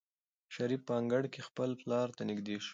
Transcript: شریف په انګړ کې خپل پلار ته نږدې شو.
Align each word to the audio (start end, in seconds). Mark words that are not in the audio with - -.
شریف 0.55 0.81
په 0.87 0.93
انګړ 0.99 1.23
کې 1.33 1.41
خپل 1.47 1.69
پلار 1.81 2.07
ته 2.17 2.21
نږدې 2.29 2.55
شو. 2.65 2.69